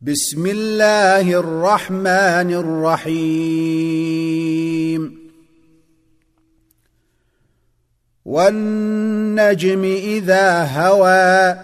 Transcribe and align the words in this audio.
بسم 0.00 0.46
الله 0.46 1.32
الرحمن 1.40 2.50
الرحيم. 2.52 3.96
والنجم 8.24 9.84
إذا 9.84 10.64
هوى 10.64 11.56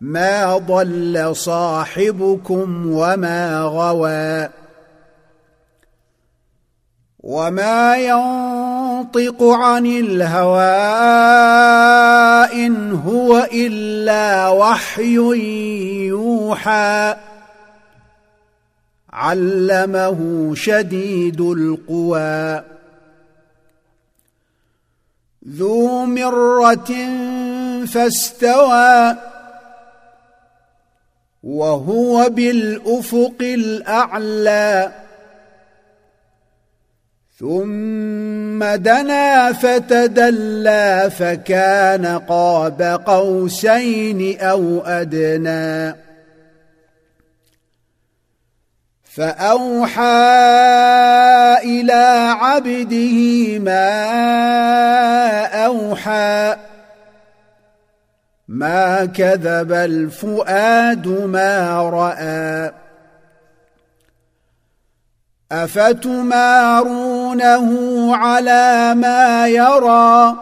ما 0.00 0.58
ضل 0.58 1.36
صاحبكم 1.36 2.92
وما 2.92 3.60
غوى 3.62 4.48
وما 7.20 7.96
ينطق 9.16 9.42
عن 9.42 9.86
الهوى 9.86 10.60
إن 12.66 12.92
هو 12.92 13.48
إلا 13.52 14.48
وحي 14.48 15.14
يوحى. 16.06 17.16
علمه 19.12 20.50
شديد 20.54 21.40
القوى. 21.40 22.62
ذو 25.48 26.04
مرة 26.04 27.08
فاستوى. 27.86 29.16
وهو 31.42 32.28
بالأفق 32.28 33.36
الأعلى. 33.40 35.07
ثم 37.40 38.64
دنا 38.64 39.52
فتدلى 39.52 41.10
فكان 41.18 42.06
قاب 42.06 43.02
قوسين 43.06 44.40
أو 44.40 44.80
أدنى. 44.80 45.96
فأوحى 49.04 50.02
إلى 51.64 52.34
عبده 52.40 53.58
ما 53.58 54.04
أوحى. 55.66 56.56
ما 58.48 59.04
كذب 59.04 59.72
الفؤاد 59.72 61.08
ما 61.08 61.82
رأى. 61.82 62.72
افتمارونه 67.34 68.16
على 68.16 68.94
ما 68.94 69.48
يرى. 69.48 70.34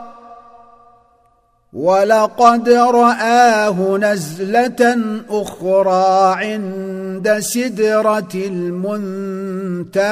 ولقد 1.72 2.68
راه 2.68 3.98
نزله 3.98 4.98
أخرى 5.30 6.34
عند 6.44 7.38
سدره 7.38 8.34
المنتهى. 8.34 10.04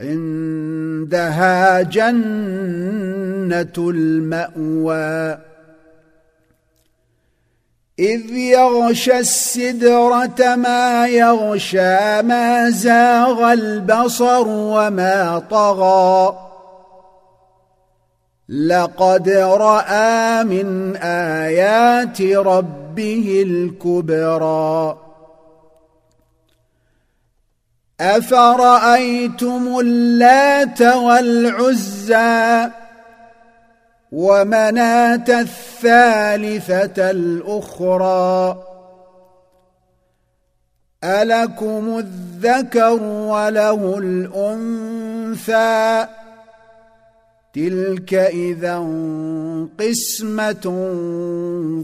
عندها 0.00 1.82
جنه 1.82 3.72
الماوى. 3.78 5.51
إذ 7.98 8.30
يغشى 8.30 9.18
السدرة 9.18 10.54
ما 10.56 11.06
يغشى 11.06 12.22
ما 12.22 12.70
زاغ 12.70 13.52
البصر 13.52 14.48
وما 14.48 15.42
طغى. 15.50 16.38
لقد 18.48 19.28
رأى 19.28 20.44
من 20.44 20.96
آيات 20.96 22.22
ربه 22.22 23.42
الكبرى. 23.46 24.98
أفرأيتم 28.00 29.78
اللات 29.80 30.82
والعزى؟ 30.82 32.70
ومناة 34.12 35.40
الثالثة 35.40 37.10
الأخرى. 37.10 38.62
ألكم 41.04 41.98
الذكر 41.98 43.02
وله 43.02 43.98
الأنثى. 43.98 46.06
تلك 47.54 48.14
إذا 48.14 48.78
قسمة 49.78 50.94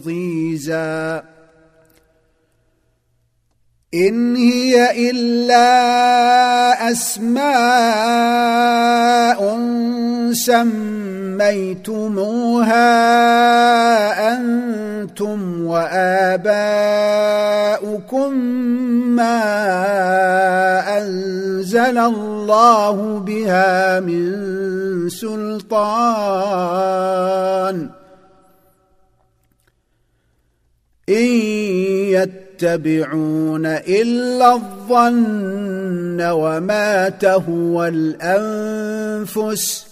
ضيزى. 0.05 1.22
إن 3.95 4.37
هي 4.37 5.10
إلا 5.10 6.91
أسماء 6.91 7.49
سميتموها 11.38 12.91
أنتم 14.34 15.66
وآباؤكم 15.66 16.69
ما 19.16 19.38
أنزل 20.98 21.98
الله 21.98 23.19
بها 23.19 24.00
من 24.00 24.28
سلطان. 25.09 25.78
إن 31.09 31.25
يتبعون 32.19 33.66
إلا 33.66 34.54
الظن 34.54 36.21
وما 36.21 37.09
تهوى 37.09 37.88
الأنفس 37.88 39.88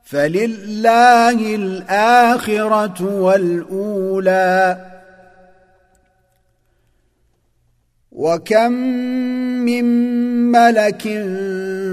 فلله 0.04 1.54
الاخره 1.54 3.04
والاولى 3.04 4.76
وكم 8.16 8.72
من 9.68 9.84
ملك 10.52 11.02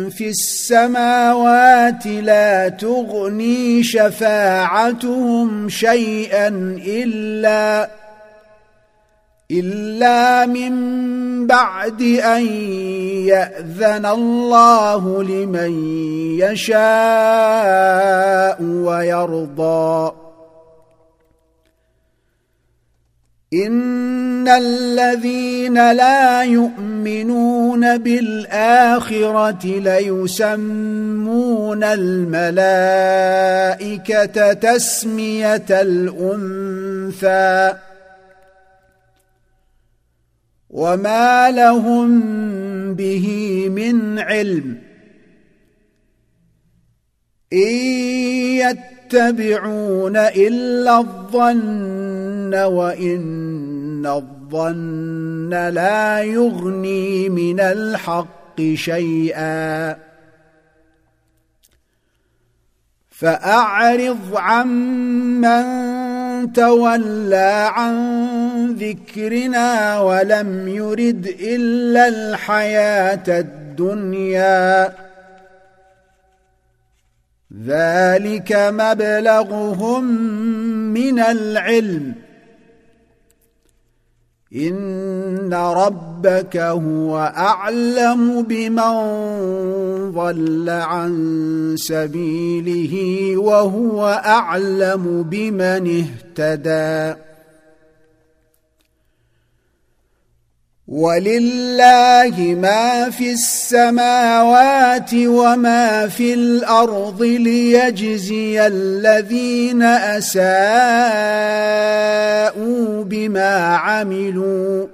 في 0.09 0.29
السماوات 0.29 2.07
لا 2.07 2.69
تغني 2.69 3.83
شفاعتهم 3.83 5.69
شيئا 5.69 6.47
الا 6.87 7.89
الا 9.51 10.45
من 10.45 10.73
بعد 11.47 12.01
ان 12.01 12.45
ياذن 13.27 14.05
الله 14.05 15.23
لمن 15.23 15.73
يشاء 16.39 16.83
ويرضى 18.61 20.22
ان 23.53 24.47
الذين 24.47 25.91
لا 25.91 26.43
يؤمنون 26.43 27.97
بالاخره 27.97 29.65
ليسمون 29.65 31.03
الملائكه 31.83 32.93
تسميه 34.53 35.65
الانثى 35.69 37.73
وما 40.69 41.51
لهم 41.51 42.23
به 42.93 43.27
من 43.69 44.19
علم 44.19 44.77
ان 47.53 47.93
يتبعون 49.13 50.17
الا 50.17 50.99
الظن 50.99 52.22
وان 52.55 54.05
الظن 54.05 55.49
لا 55.73 56.23
يغني 56.23 57.29
من 57.29 57.59
الحق 57.59 58.61
شيئا 58.73 59.97
فاعرض 63.09 64.35
عمن 64.35 65.63
تولى 66.53 67.69
عن 67.73 67.95
ذكرنا 68.79 69.99
ولم 69.99 70.67
يرد 70.67 71.35
الا 71.39 72.07
الحياة 72.07 73.39
الدنيا 73.39 74.93
ذلك 77.65 78.51
مبلغهم 78.51 80.03
من 80.93 81.19
العلم 81.19 82.22
ان 84.55 85.53
ربك 85.53 86.57
هو 86.57 87.17
اعلم 87.37 88.41
بمن 88.41 88.93
ضل 90.11 90.69
عن 90.69 91.13
سبيله 91.77 92.93
وهو 93.37 94.21
اعلم 94.25 95.23
بمن 95.23 96.05
اهتدى 96.05 97.19
ولله 100.87 102.55
ما 102.61 103.09
في 103.09 103.31
السماوات 103.31 105.09
وما 105.13 106.07
في 106.07 106.33
الأرض 106.33 107.21
ليجزي 107.21 108.67
الذين 108.67 109.83
اساءوا 109.83 110.43
بما 113.03 113.75
عملوا 113.75 114.87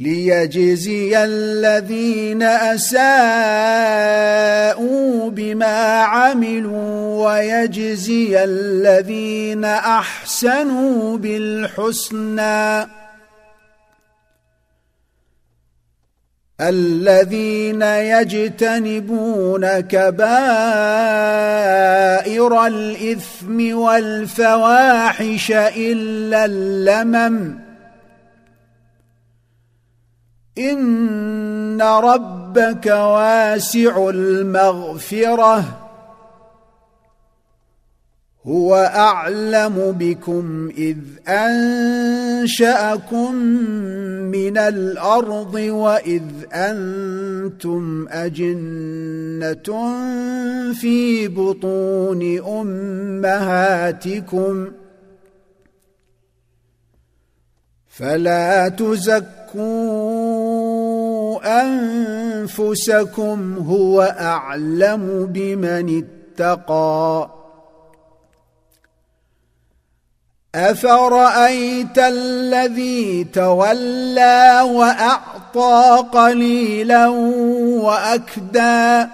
ليجزي 0.00 1.24
الذين 1.24 2.42
أساءوا 2.42 3.00
بما 5.30 6.02
عملوا 6.02 7.28
ويجزي 7.28 8.44
الذين 8.44 9.64
أحسنوا 9.64 11.18
بالحسنى. 11.18 12.86
الذين 16.60 17.82
يجتنبون 17.82 19.80
كبائر 19.80 20.26
الإثم 22.66 23.76
والفواحش 23.76 25.52
إلا 25.76 26.44
اللمم 26.44 27.69
إن 30.60 31.82
ربك 31.82 32.86
واسع 32.86 34.08
المغفرة. 34.08 35.64
هو 38.46 38.76
أعلم 38.94 39.96
بكم 39.98 40.70
إذ 40.78 40.96
أنشأكم 41.28 43.34
من 44.32 44.58
الأرض 44.58 45.54
وإذ 45.54 46.22
أنتم 46.52 48.08
أجنة 48.08 49.92
في 50.72 51.28
بطون 51.28 52.38
أمهاتكم. 53.26 54.68
فلا 57.88 58.68
تزكوا 58.68 59.40
أنفسكم 61.44 63.38
هو 63.68 64.02
أعلم 64.20 65.26
بمن 65.26 66.04
اتقى. 66.38 67.30
أفرأيت 70.54 71.98
الذي 71.98 73.24
تولى 73.24 74.60
وأعطى 74.70 76.08
قليلا 76.12 77.08
وأكدى؟ 77.82 79.06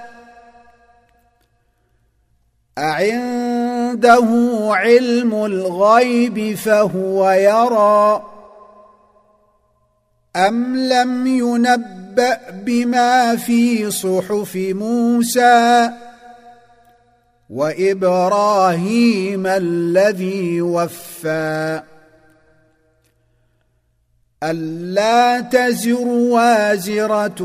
أعنده 2.79 4.29
علم 4.71 5.45
الغيب 5.45 6.55
فهو 6.57 7.31
يرى. 7.31 8.36
أم 10.37 10.77
لم 10.77 11.27
ينبأ 11.27 12.39
بما 12.51 13.37
في 13.37 13.91
صحف 13.91 14.57
موسى 14.57 15.91
وإبراهيم 17.51 19.47
الذي 19.47 20.61
وفى 20.61 21.83
ألا 24.43 25.41
تزر 25.41 26.09
وازرة 26.09 27.37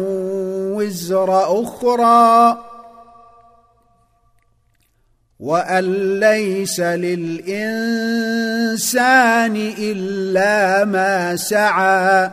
وزر 0.76 1.64
أخرى 1.64 2.58
وأن 5.40 6.20
ليس 6.20 6.80
للإنسان 6.80 7.56
إلا 9.78 10.86
ما 10.86 11.36
سعى 11.36 12.32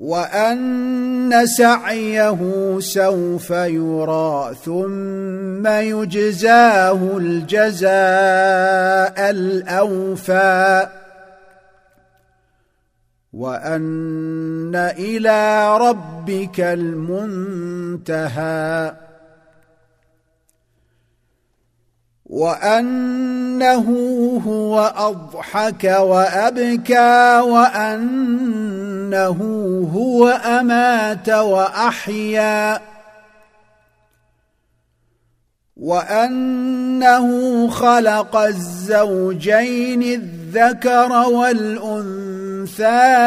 وأن 0.00 1.46
سعيه 1.46 2.38
سوف 2.80 3.50
يرى 3.50 4.54
ثم 4.64 5.66
يجزاه 5.66 7.16
الجزاء 7.16 7.90
الأوفى. 9.30 10.88
وأن 13.32 14.72
إلى 14.74 15.78
ربك 15.78 16.60
المنتهى. 16.60 18.20
وأنه 22.30 23.88
هو 24.46 24.92
أضحك 24.96 25.84
وأبكى 25.84 27.40
وانه 29.10 29.88
هو 29.94 30.28
أمات 30.28 31.28
وأحيا. 31.28 32.80
وأنه 35.76 37.28
خلق 37.68 38.36
الزوجين 38.36 40.02
الذكر 40.02 41.12
والأنثى 41.28 42.28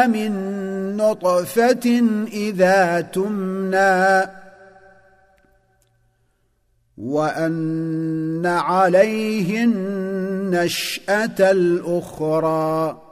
من 0.06 0.32
نطفة 0.96 2.02
إذا 2.32 3.00
تمنى. 3.00 4.30
وأن 6.98 8.46
عليه 8.46 9.64
النشأة 9.64 11.50
الأخرى. 11.50 13.03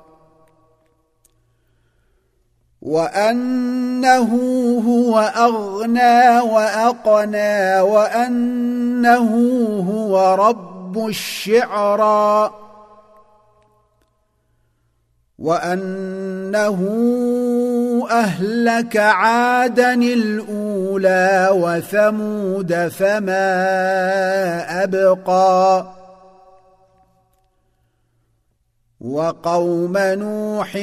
وأنه 2.83 4.31
هو 4.87 5.19
أغنى 5.19 6.41
وأقنى 6.41 7.81
وأنه 7.81 9.31
هو 9.91 10.35
رب 10.35 11.07
الشعرى 11.09 12.51
وأنه 15.39 16.79
أهلك 18.11 18.97
عادا 18.97 19.95
الأولى 19.95 21.49
وثمود 21.53 22.89
فما 22.89 23.45
أبقى 24.85 25.87
وقوم 29.01 29.99
نوح 29.99 30.77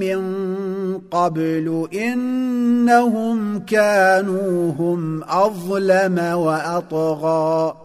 من 0.00 0.55
قبل 1.10 1.88
إنهم 1.94 3.58
كانوا 3.58 4.72
هم 4.72 5.24
أظلم 5.24 6.18
وأطغى. 6.18 7.76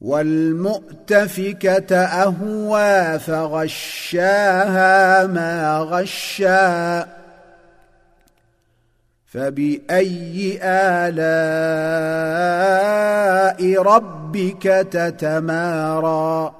والمؤتفكة 0.00 1.96
أهوى 1.96 3.18
فغشاها 3.18 5.26
ما 5.26 5.78
غشا. 5.78 7.06
فبأي 9.26 10.58
آلاء 10.62 11.20
ربك 13.82 14.62
تتمارى؟ 14.92 16.59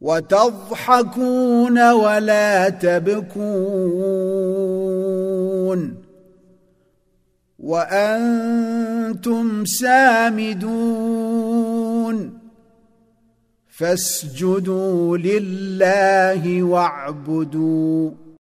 وتضحكون 0.00 1.90
ولا 1.90 2.68
تبكون 2.68 3.38
وأنتم 7.58 9.64
سامدون 9.64 10.68
فاسجدوا 13.68 15.18
لله 15.18 16.62
واعبدوا 16.62 18.10